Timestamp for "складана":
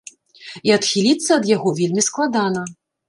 2.09-2.65